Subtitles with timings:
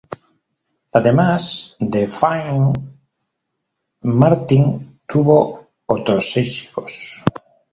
[0.93, 2.73] Además de Finn,
[4.01, 7.23] Martin tuvo otros seis hijos.